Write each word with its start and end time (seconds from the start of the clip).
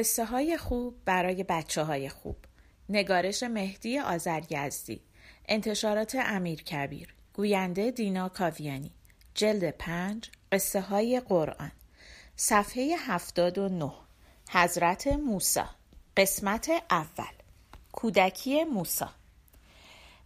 قصه 0.00 0.24
های 0.24 0.56
خوب 0.56 0.94
برای 1.04 1.44
بچه 1.44 1.82
های 1.82 2.08
خوب. 2.08 2.36
نگارش 2.88 3.42
مهدی 3.42 3.98
آزرگزدی 3.98 5.00
انتشارات 5.48 6.14
امیر 6.14 6.62
کبیر. 6.62 7.14
گوینده 7.34 7.90
دینا 7.90 8.28
کاویانی. 8.28 8.92
جلد 9.34 9.70
پنج 9.70 10.30
قصه 10.52 10.80
های 10.80 11.20
قرآن. 11.20 11.72
صفحه 12.36 12.96
هفتاد 12.98 13.58
و 13.58 13.68
نه. 13.68 13.92
حضرت 14.50 15.06
موسی. 15.06 15.64
قسمت 16.16 16.70
اول. 16.90 17.34
کودکی 17.92 18.64
موسی. 18.64 19.04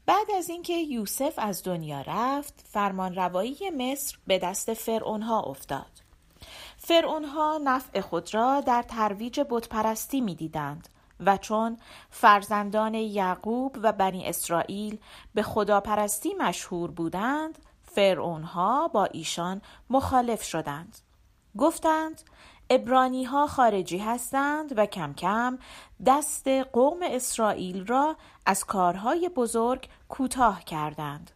بعد 0.06 0.30
از 0.38 0.48
اینکه 0.48 0.72
یوسف 0.72 1.34
از 1.36 1.62
دنیا 1.62 2.00
رفت 2.00 2.64
فرمانروایی 2.72 3.70
مصر 3.70 4.18
به 4.26 4.38
دست 4.38 4.74
فرعونها 4.74 5.40
افتاد. 5.40 6.03
فرعونها 6.86 7.60
نفع 7.64 8.00
خود 8.00 8.34
را 8.34 8.60
در 8.60 8.82
ترویج 8.82 9.40
بتپرستی 9.50 10.20
می‌دیدند 10.20 10.88
و 11.20 11.36
چون 11.36 11.78
فرزندان 12.10 12.94
یعقوب 12.94 13.78
و 13.82 13.92
بنی 13.92 14.26
اسرائیل 14.26 14.98
به 15.34 15.42
خداپرستی 15.42 16.34
مشهور 16.34 16.90
بودند 16.90 17.58
فرعونها 17.82 18.88
با 18.88 19.04
ایشان 19.04 19.62
مخالف 19.90 20.42
شدند. 20.42 20.98
گفتند 21.58 22.22
ابرانی 22.70 23.24
ها 23.24 23.46
خارجی 23.46 23.98
هستند 23.98 24.78
و 24.78 24.86
کم 24.86 25.12
کم 25.12 25.58
دست 26.06 26.48
قوم 26.48 26.98
اسرائیل 27.02 27.86
را 27.86 28.16
از 28.46 28.64
کارهای 28.64 29.28
بزرگ 29.28 29.88
کوتاه 30.08 30.64
کردند. 30.64 31.30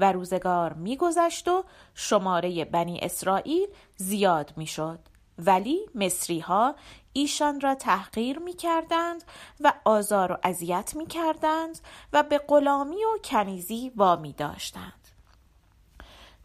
و 0.00 0.12
روزگار 0.12 0.72
میگذشت 0.72 1.48
و 1.48 1.64
شماره 1.94 2.64
بنی 2.64 2.98
اسرائیل 3.02 3.68
زیاد 3.96 4.52
می‌شد. 4.56 4.98
ولی 5.38 5.86
مصری 5.94 6.40
ها 6.40 6.74
ایشان 7.12 7.60
را 7.60 7.74
تحقیر 7.74 8.38
می 8.38 8.52
کردند 8.52 9.24
و 9.60 9.72
آزار 9.84 10.32
و 10.32 10.38
اذیت 10.42 10.92
می 10.96 11.06
کردند 11.06 11.78
و 12.12 12.22
به 12.22 12.38
غلامی 12.38 13.04
و 13.04 13.18
کنیزی 13.24 13.92
وامی 13.96 14.32
داشتند. 14.32 14.99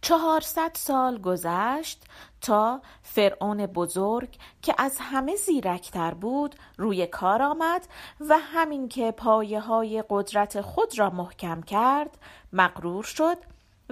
چهارصد 0.05 0.71
سال 0.73 1.17
گذشت 1.17 2.03
تا 2.41 2.81
فرعون 3.03 3.65
بزرگ 3.65 4.37
که 4.61 4.75
از 4.77 4.97
همه 4.99 5.35
زیرکتر 5.35 6.13
بود 6.13 6.55
روی 6.77 7.07
کار 7.07 7.41
آمد 7.41 7.87
و 8.19 8.37
همین 8.39 8.89
که 8.89 9.11
پایه 9.11 9.59
های 9.59 10.03
قدرت 10.09 10.61
خود 10.61 10.99
را 10.99 11.09
محکم 11.09 11.61
کرد 11.61 12.17
مغرور 12.53 13.03
شد 13.03 13.37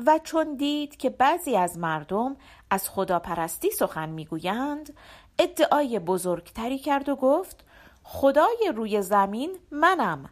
و 0.05 0.19
چون 0.23 0.55
دید 0.55 0.97
که 0.97 1.09
بعضی 1.09 1.57
از 1.57 1.77
مردم 1.77 2.35
از 2.69 2.89
خداپرستی 2.89 3.71
سخن 3.71 4.09
می‌گویند 4.09 4.93
ادعای 5.39 5.99
بزرگتری 5.99 6.79
کرد 6.79 7.09
و 7.09 7.15
گفت 7.15 7.65
خدای 8.03 8.73
روی 8.75 9.01
زمین 9.01 9.57
منم. 9.71 10.29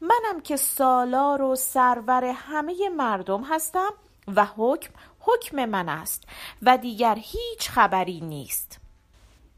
منم 0.00 0.40
که 0.44 0.56
سالار 0.56 1.42
و 1.42 1.56
سرور 1.56 2.24
همه 2.24 2.88
مردم 2.88 3.42
هستم 3.42 3.90
و 4.36 4.46
حکم 4.56 4.92
حکم 5.20 5.64
من 5.64 5.88
است 5.88 6.24
و 6.62 6.78
دیگر 6.78 7.18
هیچ 7.20 7.70
خبری 7.70 8.20
نیست 8.20 8.80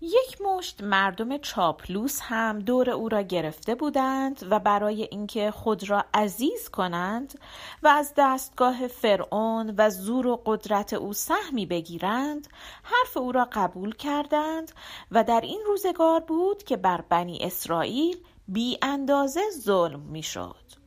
یک 0.05 0.41
مشت 0.41 0.83
مردم 0.83 1.39
چاپلوس 1.39 2.21
هم 2.23 2.59
دور 2.59 2.91
او 2.91 3.09
را 3.09 3.23
گرفته 3.23 3.75
بودند 3.75 4.47
و 4.51 4.59
برای 4.59 5.09
اینکه 5.11 5.51
خود 5.51 5.91
را 5.91 6.05
عزیز 6.15 6.69
کنند 6.69 7.39
و 7.83 7.89
از 7.89 8.13
دستگاه 8.17 8.87
فرعون 8.87 9.75
و 9.79 9.91
زور 9.91 10.27
و 10.27 10.42
قدرت 10.47 10.92
او 10.92 11.13
سهمی 11.13 11.67
بگیرند 11.67 12.48
حرف 12.83 13.17
او 13.17 13.33
را 13.33 13.48
قبول 13.53 13.95
کردند 13.95 14.73
و 15.11 15.25
در 15.25 15.41
این 15.41 15.61
روزگار 15.67 16.20
بود 16.20 16.63
که 16.63 16.77
بر 16.77 17.01
بنی 17.01 17.39
اسرائیل 17.41 18.17
بی 18.48 18.79
اندازه 18.83 19.41
ظلم 19.51 20.01
می‌شد. 20.01 20.82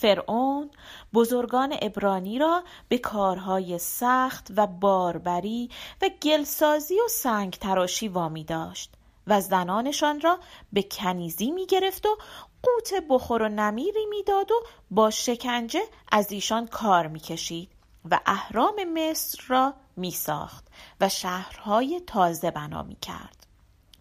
فرعون 0.00 0.70
بزرگان 1.14 1.76
ابرانی 1.82 2.38
را 2.38 2.62
به 2.88 2.98
کارهای 2.98 3.78
سخت 3.78 4.48
و 4.56 4.66
باربری 4.66 5.70
و 6.02 6.10
گلسازی 6.22 6.94
و 6.94 7.08
سنگ 7.08 7.52
تراشی 7.52 8.08
وامی 8.08 8.44
داشت 8.44 8.92
و 9.26 9.40
زنانشان 9.40 10.20
را 10.20 10.38
به 10.72 10.82
کنیزی 10.82 11.50
می 11.50 11.66
گرفت 11.66 12.06
و 12.06 12.18
قوت 12.62 13.02
بخور 13.08 13.42
و 13.42 13.48
نمیری 13.48 14.06
می‌داد 14.06 14.52
و 14.52 14.54
با 14.90 15.10
شکنجه 15.10 15.82
از 16.12 16.32
ایشان 16.32 16.66
کار 16.66 17.06
می 17.06 17.20
کشید 17.20 17.70
و 18.10 18.20
اهرام 18.26 18.74
مصر 18.94 19.38
را 19.46 19.74
می 19.96 20.10
ساخت 20.10 20.64
و 21.00 21.08
شهرهای 21.08 22.00
تازه 22.06 22.50
بنا 22.50 22.82
می 22.82 22.96
کرد. 22.96 23.45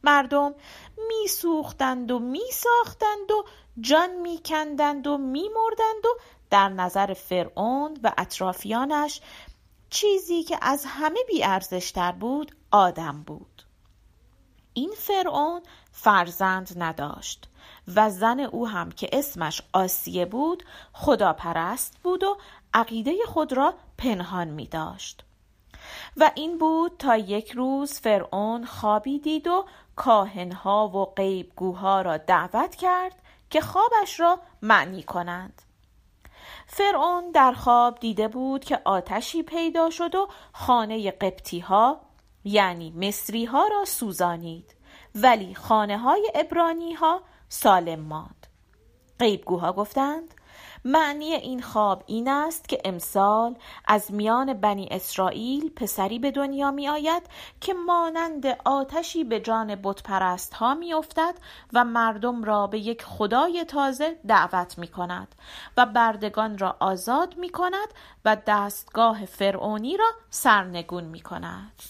مردم 0.05 0.55
می 1.07 1.27
سوختند 1.27 2.11
و 2.11 2.19
می 2.19 2.51
ساختند 2.53 3.31
و 3.31 3.45
جان 3.79 4.15
می 4.21 4.39
کندند 4.45 5.07
و 5.07 5.17
می 5.17 5.49
مردند 5.55 6.05
و 6.05 6.19
در 6.49 6.69
نظر 6.69 7.13
فرعون 7.13 7.99
و 8.03 8.11
اطرافیانش 8.17 9.21
چیزی 9.89 10.43
که 10.43 10.57
از 10.61 10.85
همه 10.87 11.19
بیارزشتر 11.27 12.11
بود 12.11 12.55
آدم 12.71 13.23
بود. 13.23 13.63
این 14.73 14.93
فرعون 14.97 15.61
فرزند 15.91 16.73
نداشت 16.77 17.49
و 17.95 18.09
زن 18.09 18.39
او 18.39 18.67
هم 18.67 18.91
که 18.91 19.09
اسمش 19.13 19.61
آسیه 19.73 20.25
بود 20.25 20.63
خداپرست 20.93 21.97
بود 22.03 22.23
و 22.23 22.37
عقیده 22.73 23.13
خود 23.27 23.53
را 23.53 23.73
پنهان 23.97 24.47
می 24.47 24.67
داشت 24.67 25.25
و 26.17 26.31
این 26.35 26.57
بود 26.57 26.91
تا 26.99 27.17
یک 27.17 27.51
روز 27.51 27.99
فرعون 27.99 28.65
خوابی 28.65 29.19
دید 29.19 29.47
و 29.47 29.65
کاهنها 29.95 30.87
و 30.87 31.05
غیبگوها 31.05 32.01
را 32.01 32.17
دعوت 32.17 32.75
کرد 32.75 33.15
که 33.49 33.61
خوابش 33.61 34.19
را 34.19 34.39
معنی 34.61 35.03
کنند. 35.03 35.61
فرعون 36.67 37.31
در 37.31 37.51
خواب 37.51 37.99
دیده 37.99 38.27
بود 38.27 38.65
که 38.65 38.81
آتشی 38.85 39.43
پیدا 39.43 39.89
شد 39.89 40.15
و 40.15 40.27
خانه 40.53 41.11
قبطی 41.11 41.59
ها 41.59 42.01
یعنی 42.43 42.91
مصری 42.91 43.45
ها 43.45 43.67
را 43.67 43.85
سوزانید 43.85 44.75
ولی 45.15 45.55
خانه 45.55 45.97
های 45.97 46.31
ابرانی 46.35 46.93
ها 46.93 47.21
سالم 47.49 47.99
ماند. 47.99 48.47
غیبگوها 49.19 49.73
گفتند 49.73 50.34
معنی 50.85 51.33
این 51.33 51.61
خواب 51.61 52.03
این 52.05 52.27
است 52.27 52.69
که 52.69 52.81
امسال 52.85 53.55
از 53.85 54.13
میان 54.13 54.53
بنی 54.53 54.87
اسرائیل 54.91 55.69
پسری 55.69 56.19
به 56.19 56.31
دنیا 56.31 56.71
می 56.71 56.87
آید 56.89 57.23
که 57.61 57.73
مانند 57.73 58.45
آتشی 58.65 59.23
به 59.23 59.39
جان 59.39 59.75
بتپرست 59.83 60.53
ها 60.53 60.73
می 60.73 60.93
افتد 60.93 61.35
و 61.73 61.85
مردم 61.85 62.43
را 62.43 62.67
به 62.67 62.79
یک 62.79 63.03
خدای 63.03 63.63
تازه 63.63 64.19
دعوت 64.27 64.77
می 64.77 64.87
کند 64.87 65.35
و 65.77 65.85
بردگان 65.85 66.57
را 66.57 66.75
آزاد 66.79 67.37
می 67.37 67.49
کند 67.49 67.87
و 68.25 68.37
دستگاه 68.47 69.25
فرعونی 69.25 69.97
را 69.97 70.11
سرنگون 70.29 71.03
می 71.03 71.21
کند 71.21 71.81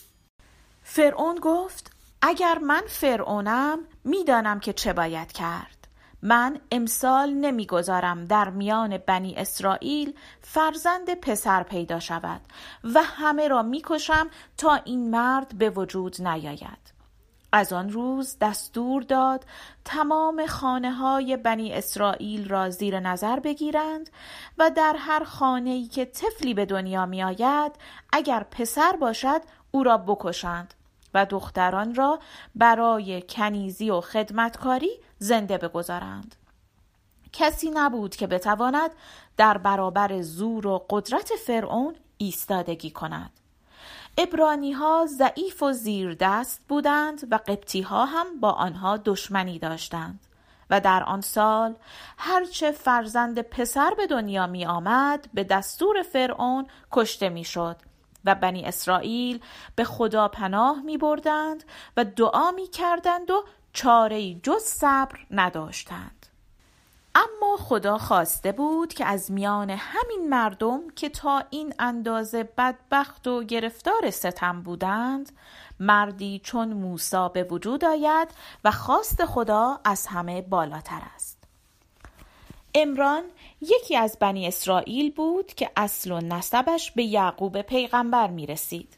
فرعون 0.83 1.35
گفت 1.35 1.91
اگر 2.21 2.57
من 2.57 2.83
فرعونم 2.87 3.79
می‌دانم 4.03 4.59
که 4.59 4.73
چه 4.73 4.93
باید 4.93 5.31
کرد. 5.31 5.74
من 6.21 6.59
امسال 6.71 7.33
نمی‌گذارم 7.33 8.25
در 8.25 8.49
میان 8.49 8.97
بنی 8.97 9.35
اسرائیل 9.35 10.13
فرزند 10.41 11.13
پسر 11.13 11.63
پیدا 11.63 11.99
شود 11.99 12.41
و 12.83 13.03
همه 13.03 13.47
را 13.47 13.63
می‌کشم 13.63 14.29
تا 14.57 14.75
این 14.75 15.09
مرد 15.09 15.57
به 15.57 15.69
وجود 15.69 16.27
نیاید. 16.27 16.95
از 17.51 17.73
آن 17.73 17.89
روز 17.89 18.37
دستور 18.41 19.01
داد 19.01 19.45
تمام 19.85 20.45
خانه 20.45 20.91
های 20.91 21.37
بنی 21.37 21.73
اسرائیل 21.73 22.49
را 22.49 22.69
زیر 22.69 22.99
نظر 22.99 23.39
بگیرند 23.39 24.09
و 24.57 24.71
در 24.75 24.95
هر 24.99 25.23
خانه 25.23 25.69
ای 25.69 25.85
که 25.85 26.05
طفلی 26.05 26.53
به 26.53 26.65
دنیا 26.65 27.05
می 27.05 27.23
آید 27.23 27.71
اگر 28.13 28.45
پسر 28.51 28.95
باشد 28.95 29.41
او 29.71 29.83
را 29.83 29.97
بکشند 29.97 30.73
و 31.13 31.25
دختران 31.25 31.95
را 31.95 32.19
برای 32.55 33.23
کنیزی 33.29 33.89
و 33.89 34.01
خدمتکاری 34.01 34.91
زنده 35.19 35.57
بگذارند. 35.57 36.35
کسی 37.33 37.71
نبود 37.73 38.15
که 38.15 38.27
بتواند 38.27 38.91
در 39.37 39.57
برابر 39.57 40.21
زور 40.21 40.67
و 40.67 40.85
قدرت 40.89 41.31
فرعون 41.45 41.95
ایستادگی 42.17 42.91
کند. 42.91 43.31
ابرانی 44.17 44.71
ها 44.71 45.07
ضعیف 45.09 45.63
و 45.63 45.71
زیر 45.71 46.13
دست 46.19 46.61
بودند 46.67 47.27
و 47.31 47.35
قبطی 47.47 47.81
ها 47.81 48.05
هم 48.05 48.39
با 48.39 48.51
آنها 48.51 48.97
دشمنی 48.97 49.59
داشتند 49.59 50.19
و 50.69 50.79
در 50.79 51.03
آن 51.03 51.21
سال 51.21 51.75
هرچه 52.17 52.71
فرزند 52.71 53.41
پسر 53.41 53.93
به 53.97 54.07
دنیا 54.07 54.47
می 54.47 54.65
آمد 54.65 55.29
به 55.33 55.43
دستور 55.43 56.01
فرعون 56.01 56.67
کشته 56.91 57.29
می 57.29 57.43
شد 57.43 57.75
و 58.25 58.35
بنی 58.35 58.65
اسرائیل 58.65 59.39
به 59.75 59.83
خدا 59.83 60.27
پناه 60.27 60.81
می 60.81 60.97
بردند 60.97 61.63
و 61.97 62.03
دعا 62.03 62.51
می 62.51 62.67
کردند 62.67 63.31
و 63.31 63.43
چاره 63.75 64.33
جز 64.33 64.61
صبر 64.61 65.19
نداشتند. 65.31 66.25
اما 67.15 67.57
خدا 67.57 67.97
خواسته 67.97 68.51
بود 68.51 68.93
که 68.93 69.05
از 69.05 69.31
میان 69.31 69.69
همین 69.69 70.29
مردم 70.29 70.89
که 70.95 71.09
تا 71.09 71.43
این 71.49 71.73
اندازه 71.79 72.43
بدبخت 72.43 73.27
و 73.27 73.43
گرفتار 73.43 74.09
ستم 74.09 74.61
بودند 74.61 75.31
مردی 75.79 76.41
چون 76.43 76.73
موسا 76.73 77.29
به 77.29 77.43
وجود 77.43 77.85
آید 77.85 78.27
و 78.63 78.71
خواست 78.71 79.25
خدا 79.25 79.79
از 79.83 80.07
همه 80.07 80.41
بالاتر 80.41 81.01
است. 81.15 81.43
امران 82.75 83.23
یکی 83.61 83.97
از 83.97 84.17
بنی 84.19 84.47
اسرائیل 84.47 85.11
بود 85.11 85.53
که 85.53 85.71
اصل 85.75 86.11
و 86.11 86.19
نسبش 86.19 86.91
به 86.91 87.03
یعقوب 87.03 87.61
پیغمبر 87.61 88.27
می 88.27 88.45
رسید. 88.45 88.97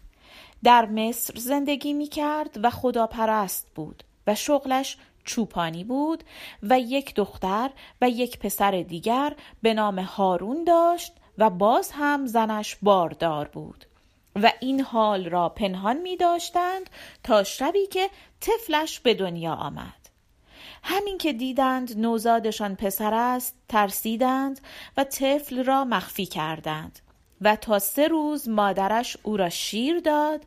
در 0.64 0.86
مصر 0.86 1.34
زندگی 1.40 1.94
می 1.94 2.08
کرد 2.08 2.60
و 2.64 2.70
خداپرست 2.70 3.68
بود. 3.76 4.04
و 4.28 4.36
شغلش 4.36 4.98
چوپانی 5.24 5.84
بود 5.84 6.24
و 6.64 6.80
یک 6.80 7.16
دختر 7.16 7.70
و 8.02 8.10
یک 8.10 8.40
پسر 8.40 8.72
دیگر 8.82 9.36
به 9.62 9.74
نام 9.74 10.00
هارون 10.00 10.64
داشت 10.64 11.14
و 11.38 11.50
باز 11.50 11.92
هم 11.92 12.26
زنش 12.26 12.78
باردار 12.82 13.48
بود. 13.48 13.86
و 14.36 14.52
این 14.60 14.82
حال 14.82 15.30
را 15.30 15.50
پنهان 15.50 15.98
می 15.98 16.18
داشتند 16.18 16.90
تا 17.24 17.44
شبی 17.44 17.88
که 17.88 18.10
طفلش 18.42 19.00
به 19.00 19.14
دنیا 19.14 19.54
آمد. 19.54 19.94
همین 20.84 21.18
که 21.18 21.34
دیدند 21.34 22.00
نوزادشان 22.00 22.76
پسر 22.76 23.14
است 23.14 23.56
ترسیدند 23.70 24.60
و 24.98 25.04
طفل 25.04 25.64
را 25.64 25.86
مخفی 25.86 26.26
کردند 26.26 27.00
و 27.42 27.56
تا 27.56 27.80
سه 27.80 28.08
روز 28.08 28.50
مادرش 28.50 29.18
او 29.24 29.38
را 29.38 29.50
شیر 29.50 30.00
داد 30.00 30.42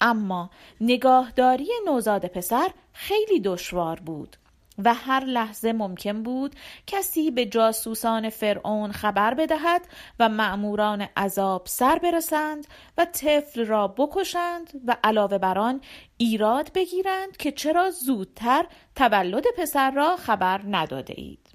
اما 0.00 0.50
نگاهداری 0.80 1.68
نوزاد 1.86 2.26
پسر 2.26 2.70
خیلی 2.92 3.40
دشوار 3.40 4.00
بود 4.00 4.36
و 4.84 4.94
هر 4.94 5.24
لحظه 5.24 5.72
ممکن 5.72 6.22
بود 6.22 6.56
کسی 6.86 7.30
به 7.30 7.46
جاسوسان 7.46 8.30
فرعون 8.30 8.92
خبر 8.92 9.34
بدهد 9.34 9.82
و 10.20 10.28
مأموران 10.28 11.08
عذاب 11.16 11.62
سر 11.66 11.98
برسند 11.98 12.66
و 12.98 13.04
طفل 13.04 13.66
را 13.66 13.88
بکشند 13.88 14.80
و 14.86 14.96
علاوه 15.04 15.38
بر 15.38 15.58
آن 15.58 15.80
ایراد 16.16 16.72
بگیرند 16.74 17.36
که 17.36 17.52
چرا 17.52 17.90
زودتر 17.90 18.66
تولد 18.94 19.44
پسر 19.58 19.90
را 19.90 20.16
خبر 20.16 20.60
نداده 20.68 21.14
اید. 21.16 21.45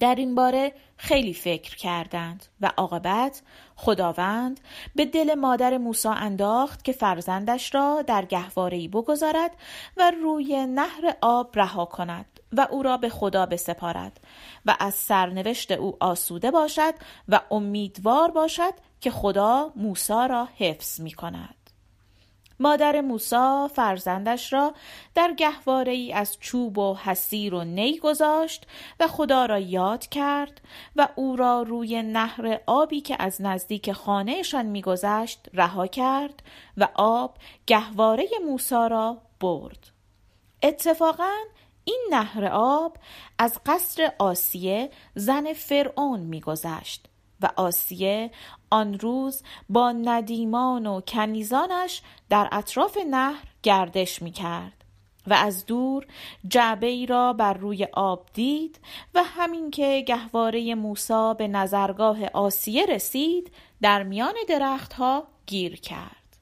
در 0.00 0.14
این 0.14 0.34
باره 0.34 0.72
خیلی 0.96 1.34
فکر 1.34 1.76
کردند 1.76 2.46
و 2.60 2.72
عاقبت 2.76 3.42
خداوند 3.76 4.60
به 4.94 5.04
دل 5.04 5.34
مادر 5.34 5.78
موسی 5.78 6.08
انداخت 6.08 6.84
که 6.84 6.92
فرزندش 6.92 7.74
را 7.74 8.02
در 8.06 8.24
گهوارهای 8.24 8.88
بگذارد 8.88 9.50
و 9.96 10.12
روی 10.22 10.66
نهر 10.66 11.16
آب 11.20 11.50
رها 11.54 11.84
کند 11.84 12.40
و 12.52 12.66
او 12.70 12.82
را 12.82 12.96
به 12.96 13.08
خدا 13.08 13.46
بسپارد 13.46 14.20
و 14.66 14.76
از 14.80 14.94
سرنوشت 14.94 15.72
او 15.72 15.96
آسوده 16.00 16.50
باشد 16.50 16.94
و 17.28 17.40
امیدوار 17.50 18.30
باشد 18.30 18.74
که 19.00 19.10
خدا 19.10 19.72
موسی 19.76 20.28
را 20.28 20.48
حفظ 20.58 21.00
می 21.00 21.12
کند. 21.12 21.59
مادر 22.60 23.00
موسا 23.00 23.68
فرزندش 23.68 24.52
را 24.52 24.74
در 25.14 25.32
گهواره 25.32 25.92
ای 25.92 26.12
از 26.12 26.38
چوب 26.40 26.78
و 26.78 26.94
حسیر 26.94 27.54
و 27.54 27.64
نی 27.64 27.98
گذاشت 27.98 28.66
و 29.00 29.06
خدا 29.06 29.46
را 29.46 29.58
یاد 29.58 30.06
کرد 30.06 30.60
و 30.96 31.08
او 31.14 31.36
را 31.36 31.62
روی 31.62 32.02
نهر 32.02 32.60
آبی 32.66 33.00
که 33.00 33.16
از 33.18 33.42
نزدیک 33.42 33.92
خانهشان 33.92 34.66
میگذشت 34.66 35.48
رها 35.54 35.86
کرد 35.86 36.42
و 36.76 36.88
آب 36.94 37.36
گهواره 37.66 38.26
موسا 38.46 38.86
را 38.86 39.18
برد. 39.40 39.90
اتفاقا 40.62 41.36
این 41.84 42.06
نهر 42.10 42.44
آب 42.52 42.96
از 43.38 43.60
قصر 43.66 44.12
آسیه 44.18 44.90
زن 45.14 45.52
فرعون 45.52 46.20
میگذشت. 46.20 47.09
و 47.42 47.48
آسیه 47.56 48.30
آن 48.70 48.98
روز 48.98 49.42
با 49.68 49.92
ندیمان 49.92 50.86
و 50.86 51.00
کنیزانش 51.00 52.02
در 52.28 52.48
اطراف 52.52 52.98
نهر 53.10 53.44
گردش 53.62 54.22
می 54.22 54.30
کرد 54.30 54.80
و 55.26 55.34
از 55.34 55.66
دور 55.66 56.06
جعبه 56.48 56.86
ای 56.86 57.06
را 57.06 57.32
بر 57.32 57.54
روی 57.54 57.88
آب 57.92 58.28
دید 58.32 58.80
و 59.14 59.22
همین 59.22 59.70
که 59.70 60.04
گهواره 60.08 60.74
موسا 60.74 61.34
به 61.34 61.48
نظرگاه 61.48 62.24
آسیه 62.26 62.86
رسید 62.86 63.52
در 63.82 64.02
میان 64.02 64.34
درختها 64.48 65.26
گیر 65.46 65.80
کرد. 65.80 66.36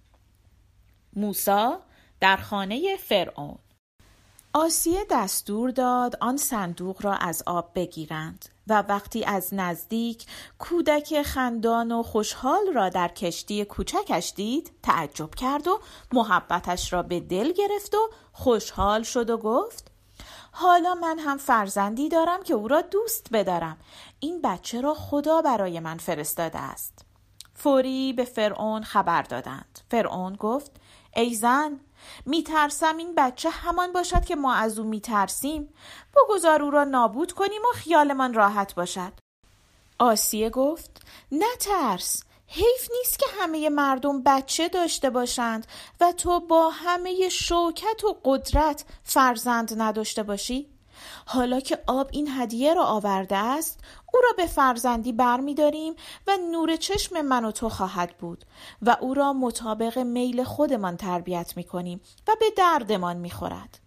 موسا 1.16 1.80
در 2.20 2.36
خانه 2.36 2.96
فرعون. 2.96 3.58
آسیه 4.52 5.00
دستور 5.10 5.70
داد 5.70 6.16
آن 6.20 6.36
صندوق 6.36 7.04
را 7.04 7.14
از 7.14 7.42
آب 7.46 7.70
بگیرند. 7.74 8.48
و 8.68 8.82
وقتی 8.88 9.24
از 9.24 9.54
نزدیک 9.54 10.26
کودک 10.58 11.22
خندان 11.22 11.92
و 11.92 12.02
خوشحال 12.02 12.72
را 12.74 12.88
در 12.88 13.08
کشتی 13.08 13.64
کوچکش 13.64 14.32
دید 14.36 14.72
تعجب 14.82 15.34
کرد 15.34 15.68
و 15.68 15.80
محبتش 16.12 16.92
را 16.92 17.02
به 17.02 17.20
دل 17.20 17.52
گرفت 17.52 17.94
و 17.94 18.10
خوشحال 18.32 19.02
شد 19.02 19.30
و 19.30 19.36
گفت 19.38 19.90
حالا 20.52 20.94
من 20.94 21.18
هم 21.18 21.36
فرزندی 21.36 22.08
دارم 22.08 22.42
که 22.42 22.54
او 22.54 22.68
را 22.68 22.80
دوست 22.80 23.28
بدارم. 23.32 23.76
این 24.20 24.40
بچه 24.42 24.80
را 24.80 24.94
خدا 24.94 25.42
برای 25.42 25.80
من 25.80 25.96
فرستاده 25.98 26.58
است. 26.58 27.04
فوری 27.54 28.12
به 28.12 28.24
فرعون 28.24 28.82
خبر 28.82 29.22
دادند. 29.22 29.80
فرعون 29.90 30.36
گفت 30.36 30.72
ای 31.16 31.34
زن 31.34 31.80
میترسم 32.26 32.96
این 32.96 33.14
بچه 33.14 33.50
همان 33.50 33.92
باشد 33.92 34.24
که 34.24 34.36
ما 34.36 34.54
از 34.54 34.78
او 34.78 34.86
میترسیم؟ 34.86 35.68
بگذار 36.16 36.62
او 36.62 36.70
را 36.70 36.84
نابود 36.84 37.32
کنیم 37.32 37.62
و 37.62 37.76
خیالمان 37.76 38.34
راحت 38.34 38.74
باشد. 38.74 39.12
آسیه 39.98 40.50
گفت 40.50 41.02
نه 41.32 41.56
ترس 41.60 42.22
حیف 42.46 42.88
نیست 42.98 43.18
که 43.18 43.26
همه 43.40 43.68
مردم 43.68 44.22
بچه 44.22 44.68
داشته 44.68 45.10
باشند 45.10 45.66
و 46.00 46.12
تو 46.12 46.40
با 46.40 46.70
همه 46.70 47.28
شوکت 47.28 48.04
و 48.04 48.16
قدرت 48.24 48.84
فرزند 49.04 49.82
نداشته 49.82 50.22
باشی؟ 50.22 50.68
حالا 51.26 51.60
که 51.60 51.78
آب 51.86 52.08
این 52.12 52.28
هدیه 52.30 52.74
را 52.74 52.84
آورده 52.84 53.36
است 53.36 53.80
او 54.14 54.20
را 54.20 54.28
به 54.36 54.46
فرزندی 54.46 55.12
برمیداریم 55.12 55.94
و 56.26 56.36
نور 56.50 56.76
چشم 56.76 57.20
من 57.20 57.44
و 57.44 57.50
تو 57.50 57.68
خواهد 57.68 58.18
بود 58.18 58.44
و 58.82 58.96
او 59.00 59.14
را 59.14 59.32
مطابق 59.32 59.98
میل 59.98 60.44
خودمان 60.44 60.96
تربیت 60.96 61.56
می 61.56 61.64
کنیم 61.64 62.00
و 62.28 62.32
به 62.40 62.46
دردمان 62.56 63.16
می 63.16 63.30
خورد. 63.30 63.80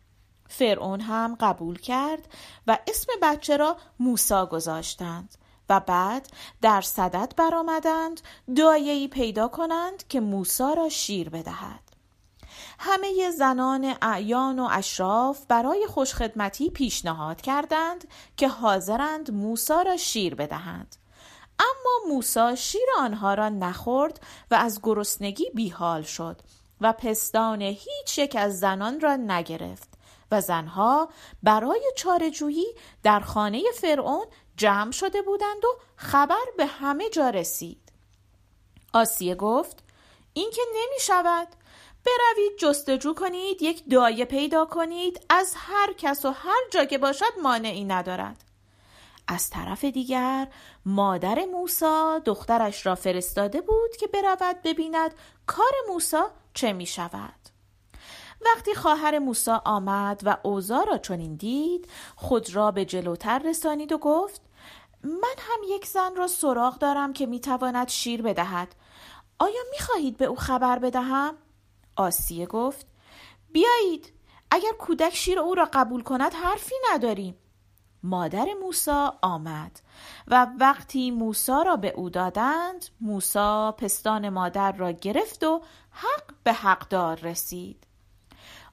فرعون 0.49 1.01
هم 1.01 1.37
قبول 1.39 1.79
کرد 1.79 2.27
و 2.67 2.77
اسم 2.87 3.13
بچه 3.21 3.57
را 3.57 3.77
موسا 3.99 4.45
گذاشتند 4.45 5.35
و 5.69 5.79
بعد 5.79 6.29
در 6.61 6.81
صدد 6.81 7.33
برآمدند 7.37 8.21
دایه‌ای 8.55 9.07
پیدا 9.07 9.47
کنند 9.47 10.07
که 10.07 10.19
موسا 10.19 10.73
را 10.73 10.89
شیر 10.89 11.29
بدهد 11.29 11.90
همه 12.83 13.31
زنان 13.31 13.95
اعیان 14.01 14.59
و 14.59 14.67
اشراف 14.71 15.45
برای 15.47 15.87
خوشخدمتی 15.87 16.69
پیشنهاد 16.69 17.41
کردند 17.41 18.07
که 18.37 18.47
حاضرند 18.47 19.31
موسا 19.31 19.81
را 19.81 19.97
شیر 19.97 20.35
بدهند. 20.35 20.95
اما 21.59 22.15
موسا 22.15 22.55
شیر 22.55 22.87
آنها 22.99 23.33
را 23.33 23.49
نخورد 23.49 24.19
و 24.51 24.55
از 24.55 24.79
گرسنگی 24.83 25.51
بیحال 25.53 26.01
شد 26.01 26.41
و 26.81 26.93
پستان 26.93 27.61
هیچ 27.61 28.17
یک 28.17 28.35
از 28.35 28.59
زنان 28.59 28.99
را 28.99 29.15
نگرفت 29.15 29.89
و 30.31 30.41
زنها 30.41 31.09
برای 31.43 31.91
چارجویی 31.95 32.67
در 33.03 33.19
خانه 33.19 33.63
فرعون 33.75 34.25
جمع 34.57 34.91
شده 34.91 35.21
بودند 35.21 35.65
و 35.65 35.79
خبر 35.95 36.45
به 36.57 36.65
همه 36.65 37.09
جا 37.09 37.29
رسید. 37.29 37.91
آسیه 38.93 39.35
گفت 39.35 39.83
این 40.33 40.51
که 40.51 40.61
نمی 40.75 40.99
شود 41.01 41.47
بروید 42.05 42.57
جستجو 42.57 43.13
کنید 43.13 43.61
یک 43.61 43.83
دایه 43.89 44.25
پیدا 44.25 44.65
کنید. 44.65 45.25
از 45.29 45.53
هر 45.57 45.93
کس 45.93 46.25
و 46.25 46.29
هر 46.29 46.61
جا 46.71 46.85
که 46.85 46.97
باشد 46.97 47.39
مانعی 47.43 47.83
ندارد. 47.83 48.43
از 49.27 49.49
طرف 49.49 49.85
دیگر 49.85 50.47
مادر 50.85 51.45
موسا 51.45 52.19
دخترش 52.25 52.85
را 52.85 52.95
فرستاده 52.95 53.61
بود 53.61 53.95
که 53.99 54.07
برود 54.07 54.61
ببیند 54.63 55.13
کار 55.47 55.71
موسا 55.89 56.31
چه 56.53 56.73
می 56.73 56.85
شود 56.85 57.41
وقتی 58.45 58.75
خواهر 58.75 59.19
موسا 59.19 59.61
آمد 59.65 60.21
و 60.23 60.37
اوزا 60.43 60.83
را 60.83 60.97
چنین 60.97 61.35
دید 61.35 61.89
خود 62.15 62.55
را 62.55 62.71
به 62.71 62.85
جلوتر 62.85 63.39
رسانید 63.39 63.91
و 63.91 63.97
گفت 63.97 64.41
من 65.03 65.35
هم 65.37 65.59
یک 65.67 65.85
زن 65.85 66.15
را 66.15 66.27
سراغ 66.27 66.77
دارم 66.77 67.13
که 67.13 67.25
می‌تواند 67.25 67.89
شیر 67.89 68.21
بدهد. 68.21 68.75
آیا 69.39 69.61
می‌خواهید 69.71 70.17
به 70.17 70.25
او 70.25 70.35
خبر 70.35 70.79
بدهم؟ 70.79 71.37
آسیه 71.95 72.45
گفت 72.45 72.87
بیایید 73.51 74.13
اگر 74.51 74.71
کودک 74.79 75.15
شیر 75.15 75.39
او 75.39 75.55
را 75.55 75.69
قبول 75.73 76.03
کند 76.03 76.33
حرفی 76.33 76.75
نداریم. 76.93 77.35
مادر 78.03 78.45
موسا 78.61 79.17
آمد 79.21 79.81
و 80.27 80.47
وقتی 80.59 81.11
موسا 81.11 81.61
را 81.61 81.75
به 81.75 81.89
او 81.89 82.09
دادند 82.09 82.85
موسا 83.01 83.71
پستان 83.71 84.29
مادر 84.29 84.71
را 84.71 84.91
گرفت 84.91 85.43
و 85.43 85.61
حق 85.91 86.33
به 86.43 86.53
حقدار 86.53 87.17
رسید. 87.17 87.87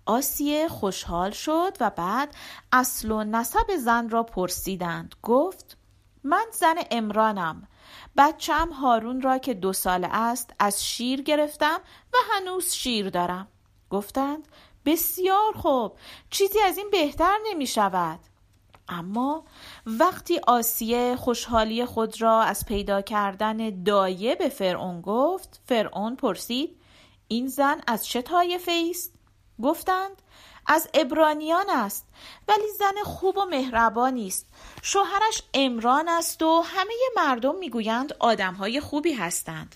آسیه 0.07 0.69
خوشحال 0.69 1.31
شد 1.31 1.77
و 1.81 1.91
بعد 1.91 2.35
اصل 2.73 3.11
و 3.11 3.25
نسب 3.25 3.77
زن 3.77 4.09
را 4.09 4.23
پرسیدند. 4.23 5.15
گفت 5.23 5.77
من 6.25 6.47
زن 6.53 6.75
امرانم 6.91 7.69
بچم 8.17 8.69
هارون 8.73 9.21
را 9.21 9.39
که 9.39 9.55
دو 9.55 9.73
ساله 9.73 10.09
است 10.11 10.55
از 10.59 10.85
شیر 10.85 11.23
گرفتم 11.23 11.81
و 12.13 12.17
هنوز 12.31 12.73
شیر 12.73 13.11
دارم. 13.11 13.49
گفتند 13.91 14.49
بسیار 14.85 15.53
خوب 15.57 15.93
چیزی 16.31 16.61
از 16.61 16.79
این 16.79 16.91
بهتر 16.91 17.39
نمی 17.51 17.67
شود. 17.67 18.21
اما 18.89 19.45
وقتی 19.87 20.41
آسیه 20.47 21.17
خوشحالی 21.17 21.85
خود 21.85 22.23
را 22.23 22.43
از 22.43 22.67
پیدا 22.67 23.01
کردن 23.01 23.83
دایه 23.83 24.35
به 24.35 24.49
فرعون 24.49 25.01
گفت 25.01 25.61
فرعون 25.67 26.17
پرسید 26.17 26.81
این 27.29 27.49
زن 27.49 27.81
از 27.87 28.07
چه 28.07 28.23
طایفه 28.23 28.87
است؟ 28.91 29.15
گفتند 29.63 30.23
از 30.69 30.89
ابرانیان 30.95 31.71
است 31.71 32.07
ولی 32.49 32.69
زن 32.79 33.03
خوب 33.05 33.39
و 33.39 33.45
مهربانی 33.45 34.27
است. 34.27 34.47
شوهرش 34.83 35.43
امران 35.55 36.09
است 36.09 36.43
و 36.43 36.61
همه 36.61 36.95
مردم 37.17 37.59
می‌گویند 37.59 38.13
آدمهای 38.19 38.81
خوبی 38.81 39.13
هستند. 39.13 39.75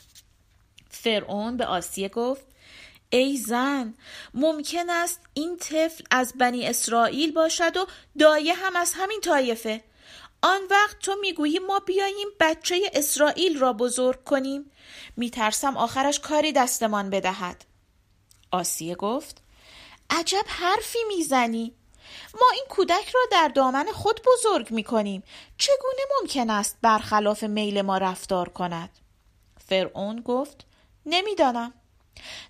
فرعون 0.90 1.56
به 1.56 1.66
آسیه 1.66 2.08
گفت 2.08 2.44
ای 3.10 3.36
زن 3.36 3.94
ممکن 4.34 4.90
است 4.90 5.20
این 5.34 5.56
طفل 5.56 6.04
از 6.10 6.34
بنی 6.38 6.66
اسرائیل 6.66 7.32
باشد 7.32 7.76
و 7.76 7.86
دایه 8.18 8.54
هم 8.54 8.76
از 8.76 8.92
همین 8.96 9.20
طایفه. 9.20 9.84
آن 10.42 10.60
وقت 10.70 10.98
تو 10.98 11.16
می‌گویی 11.20 11.58
ما 11.58 11.78
بیاییم 11.78 12.28
بچه 12.40 12.90
اسرائیل 12.92 13.58
را 13.58 13.72
بزرگ 13.72 14.24
کنیم. 14.24 14.70
میترسم 15.16 15.76
آخرش 15.76 16.20
کاری 16.20 16.52
دستمان 16.52 17.10
بدهد. 17.10 17.64
آسیه 18.50 18.94
گفت 18.94 19.41
عجب 20.12 20.44
حرفی 20.46 20.98
می‌زنی. 21.08 21.74
ما 22.34 22.46
این 22.54 22.64
کودک 22.68 23.08
را 23.14 23.20
در 23.30 23.48
دامن 23.48 23.86
خود 23.92 24.20
بزرگ 24.26 24.70
می‌کنیم. 24.70 25.22
چگونه 25.58 26.02
ممکن 26.20 26.50
است 26.50 26.76
برخلاف 26.82 27.42
میل 27.42 27.82
ما 27.82 27.98
رفتار 27.98 28.48
کند؟ 28.48 28.90
فرعون 29.68 30.20
گفت 30.20 30.66
نمی‌دانم. 31.06 31.74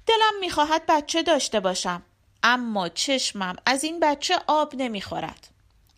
دلم 0.06 0.38
می‌خواهد 0.40 0.86
بچه 0.88 1.22
داشته 1.22 1.60
باشم 1.60 2.02
اما 2.42 2.88
چشمم 2.88 3.56
از 3.66 3.84
این 3.84 4.00
بچه 4.00 4.38
آب 4.46 4.74
نمی‌خورد. 4.74 5.48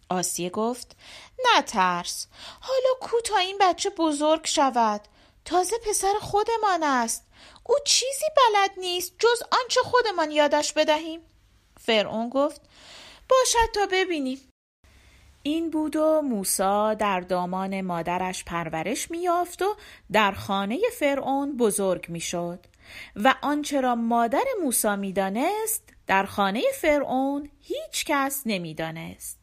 آسیه 0.08 0.50
گفت 0.50 0.96
نه 1.44 1.62
ترس 1.62 2.26
حالا 2.60 2.94
کو 3.00 3.20
تا 3.20 3.36
این 3.36 3.58
بچه 3.60 3.90
بزرگ 3.90 4.46
شود. 4.46 5.00
تازه 5.44 5.78
پسر 5.78 6.14
خودمان 6.20 6.82
است. 6.82 7.26
او 7.64 7.74
چیزی 7.84 8.26
بلد 8.36 8.70
نیست 8.76 9.12
جز 9.18 9.42
آنچه 9.62 9.80
خودمان 9.80 10.30
یادش 10.30 10.72
بدهیم. 10.72 11.20
فرعون 11.86 12.28
گفت 12.28 12.60
باشد 13.28 13.72
تا 13.74 13.86
ببینیم. 13.92 14.38
این 15.42 15.70
بود 15.70 15.96
و 15.96 16.20
موسا 16.20 16.94
در 16.94 17.20
دامان 17.20 17.80
مادرش 17.80 18.44
پرورش 18.44 19.10
میافت 19.10 19.62
و 19.62 19.76
در 20.12 20.32
خانه 20.32 20.78
فرعون 20.98 21.56
بزرگ 21.56 22.06
می‌شد. 22.08 22.66
و 23.16 23.34
آنچه 23.42 23.80
را 23.80 23.94
مادر 23.94 24.44
موسا 24.62 24.96
می‌دانست 24.96 25.82
در 26.06 26.24
خانه 26.24 26.62
فرعون 26.74 27.50
هیچ 27.60 28.04
کس 28.06 28.42
نمی‌دانست. 28.46 29.38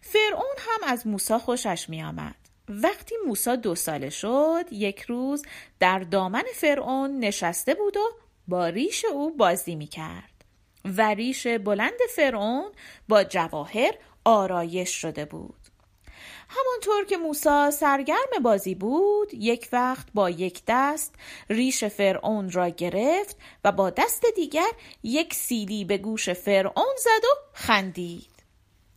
فرعون 0.00 0.56
هم 0.58 0.88
از 0.88 1.06
موسا 1.06 1.38
خوشش 1.38 1.88
میآمد. 1.88 2.34
وقتی 2.68 3.14
موسا 3.26 3.56
دو 3.56 3.74
ساله 3.74 4.10
شد 4.10 4.64
یک 4.72 5.00
روز 5.00 5.42
در 5.80 5.98
دامن 5.98 6.44
فرعون 6.54 7.18
نشسته 7.18 7.74
بود 7.74 7.96
و 7.96 8.10
با 8.48 8.68
ریش 8.68 9.04
او 9.04 9.36
بازی 9.36 9.74
می‌کرد. 9.74 10.37
و 10.84 11.14
ریش 11.14 11.46
بلند 11.46 12.00
فرعون 12.16 12.72
با 13.08 13.24
جواهر 13.24 13.94
آرایش 14.24 14.90
شده 14.90 15.24
بود 15.24 15.54
همانطور 16.48 17.04
که 17.04 17.16
موسا 17.16 17.70
سرگرم 17.70 18.42
بازی 18.42 18.74
بود 18.74 19.34
یک 19.34 19.68
وقت 19.72 20.06
با 20.14 20.30
یک 20.30 20.62
دست 20.68 21.14
ریش 21.50 21.84
فرعون 21.84 22.50
را 22.50 22.68
گرفت 22.68 23.36
و 23.64 23.72
با 23.72 23.90
دست 23.90 24.24
دیگر 24.36 24.70
یک 25.02 25.34
سیلی 25.34 25.84
به 25.84 25.98
گوش 25.98 26.30
فرعون 26.30 26.94
زد 26.98 27.24
و 27.24 27.40
خندید 27.52 28.38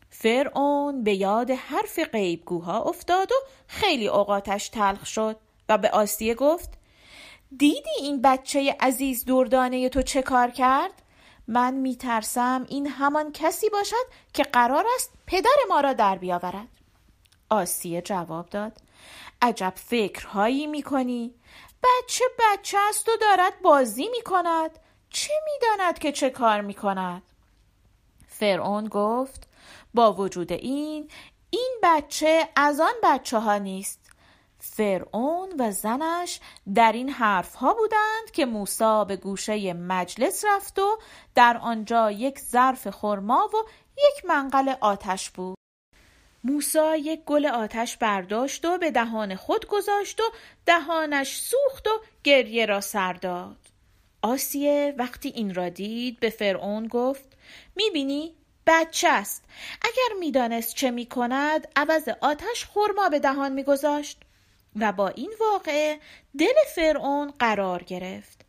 فرعون 0.09 1.03
به 1.03 1.13
یاد 1.13 1.51
حرف 1.51 2.00
غیبگوها 2.00 2.81
افتاد 2.81 3.31
و 3.31 3.35
خیلی 3.67 4.07
اوقاتش 4.07 4.69
تلخ 4.69 5.05
شد 5.05 5.38
و 5.69 5.77
به 5.77 5.89
آسیه 5.89 6.35
گفت 6.35 6.69
دیدی 7.57 7.89
این 8.00 8.21
بچه 8.21 8.75
عزیز 8.79 9.25
دردانه 9.25 9.89
تو 9.89 10.01
چه 10.01 10.21
کار 10.21 10.51
کرد؟ 10.51 11.01
من 11.51 11.74
میترسم 11.74 12.65
این 12.70 12.88
همان 12.88 13.31
کسی 13.31 13.70
باشد 13.70 14.05
که 14.34 14.43
قرار 14.43 14.86
است 14.96 15.12
پدر 15.27 15.55
ما 15.70 15.81
را 15.81 15.93
در 15.93 16.17
بیاورد. 16.17 16.67
آسیه 17.50 18.01
جواب 18.01 18.50
داد. 18.50 18.77
عجب 19.41 19.74
فکرهایی 19.75 20.67
می‌کنی. 20.67 21.34
بچه 21.84 22.25
بچه 22.39 22.77
است 22.89 23.10
و 23.10 23.12
دارد 23.22 23.62
بازی 23.62 24.10
می‌کند. 24.10 24.79
چه 25.10 25.34
می‌داند 25.46 26.00
که 26.00 26.12
چه 26.12 26.29
کار 26.29 26.62
می‌کند؟ 26.62 27.22
فرعون 28.27 28.88
گفت 28.88 29.48
با 29.93 30.13
وجود 30.13 30.51
این 30.51 31.10
این 31.50 31.79
بچه 31.84 32.50
از 32.55 32.79
آن 32.79 32.93
بچه 33.03 33.39
ها 33.39 33.58
نیست. 33.58 34.00
فرعون 34.62 35.50
و 35.60 35.72
زنش 35.72 36.39
در 36.75 36.91
این 36.91 37.10
حرف 37.10 37.56
ها 37.56 37.74
بودند 37.74 38.32
که 38.34 38.46
موسی 38.46 39.03
به 39.08 39.15
گوشه 39.15 39.74
مجلس 39.74 40.46
رفت 40.46 40.80
و 40.80 40.98
در 41.36 41.58
آنجا 41.58 42.12
یک 42.12 42.39
ظرف 42.39 42.88
خرما 42.88 43.50
و 43.53 43.58
یک 43.98 44.25
منقل 44.25 44.74
آتش 44.82 45.30
بود. 45.30 45.58
موسا 46.44 46.96
یک 46.96 47.24
گل 47.25 47.46
آتش 47.46 47.98
برداشت 47.98 48.65
و 48.65 48.77
به 48.77 48.91
دهان 48.91 49.36
خود 49.36 49.68
گذاشت 49.68 50.20
و 50.20 50.24
دهانش 50.65 51.41
سوخت 51.41 51.88
و 51.88 52.01
گریه 52.24 52.65
را 52.65 52.82
سر 52.82 53.13
داد. 53.13 53.58
آسیه 54.22 54.96
وقتی 54.98 55.30
این 55.30 55.53
را 55.53 55.70
دید 55.70 56.20
به 56.20 56.30
فرعون 56.30 56.88
گفت 56.88 57.38
می‌بینی 57.75 58.36
بچه 58.68 59.10
است. 59.10 59.46
اگر 59.82 60.20
می‌دانست 60.20 60.75
چه 60.75 60.91
می‌کند 60.91 61.68
عوض 61.75 62.10
آتش 62.22 62.65
خرما 62.65 63.10
به 63.10 63.20
دهان 63.20 63.51
میگذاشت. 63.51 64.22
و 64.75 64.92
با 64.92 65.08
این 65.08 65.34
واقعه 65.40 66.00
دل 66.40 66.54
فرعون 66.75 67.34
قرار 67.40 67.84
گرفت 67.84 68.46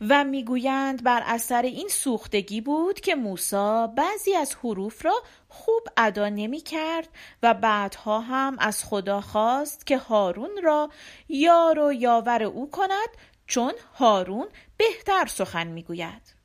و 0.00 0.24
می‌گویند 0.24 1.04
بر 1.04 1.22
اثر 1.26 1.62
این 1.62 1.88
سوختگی 1.88 2.60
بود 2.60 3.00
که 3.00 3.14
موسا 3.14 3.86
بعضی 3.86 4.34
از 4.34 4.54
حروف 4.54 5.04
را 5.04 5.22
خوب 5.48 5.82
ادا 5.96 6.28
نمی 6.28 6.60
کرد 6.60 7.08
و 7.42 7.54
بعدها 7.54 8.20
هم 8.20 8.56
از 8.58 8.84
خدا 8.84 9.20
خواست 9.20 9.86
که 9.86 9.98
هارون 9.98 10.50
را 10.62 10.90
یار 11.28 11.78
و 11.78 11.92
یاور 11.92 12.42
او 12.42 12.70
کند 12.70 13.08
چون 13.46 13.72
هارون 13.94 14.48
بهتر 14.76 15.26
سخن 15.26 15.66
می‌گوید. 15.66 16.39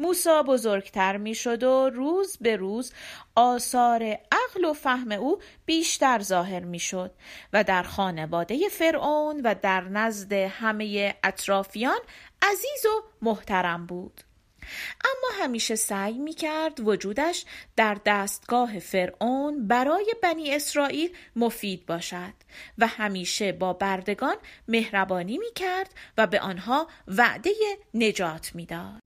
موسا 0.00 0.42
بزرگتر 0.42 1.16
می‌شد 1.16 1.62
و 1.62 1.90
روز 1.94 2.36
به 2.40 2.56
روز 2.56 2.92
آثار 3.34 4.02
عقل 4.32 4.64
و 4.64 4.72
فهم 4.72 5.12
او 5.12 5.38
بیشتر 5.66 6.22
ظاهر 6.22 6.64
می‌شد 6.64 7.10
و 7.52 7.64
در 7.64 7.82
خانواده 7.82 8.68
فرعون 8.68 9.40
و 9.44 9.54
در 9.62 9.80
نزد 9.80 10.32
همه 10.32 11.14
اطرافیان 11.24 12.00
عزیز 12.42 12.86
و 12.86 13.02
محترم 13.22 13.86
بود 13.86 14.20
اما 15.04 15.44
همیشه 15.44 15.76
سعی 15.76 16.18
می 16.18 16.32
کرد 16.32 16.80
وجودش 16.80 17.44
در 17.76 17.96
دستگاه 18.06 18.78
فرعون 18.78 19.66
برای 19.66 20.14
بنی 20.22 20.54
اسرائیل 20.54 21.16
مفید 21.36 21.86
باشد 21.86 22.34
و 22.78 22.86
همیشه 22.86 23.52
با 23.52 23.72
بردگان 23.72 24.36
مهربانی 24.68 25.38
می 25.38 25.52
کرد 25.54 25.94
و 26.18 26.26
به 26.26 26.40
آنها 26.40 26.86
وعده 27.08 27.50
نجات 27.94 28.50
می 28.54 28.66
داد. 28.66 28.99